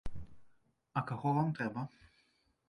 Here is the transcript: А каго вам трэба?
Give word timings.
А 1.01 1.03
каго 1.11 1.35
вам 1.37 1.53
трэба? 1.61 1.85